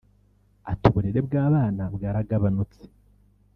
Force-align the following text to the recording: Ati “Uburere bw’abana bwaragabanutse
Ati 0.71 0.85
“Uburere 0.89 1.19
bw’abana 1.27 1.83
bwaragabanutse 1.95 2.81